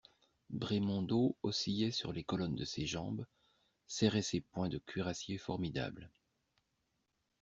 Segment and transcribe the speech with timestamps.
[0.49, 3.23] Brémondot oscillait sur les colonnes de ses jambes,
[3.85, 6.09] serrait ses poings de cuirassier formidable.